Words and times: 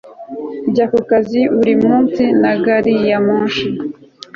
njya 0.69 0.85
ku 0.91 0.99
kazi 1.09 1.41
buri 1.55 1.73
munsi 1.83 2.23
na 2.41 2.51
gari 2.63 2.95
ya 3.09 3.17
moshi 3.25 3.67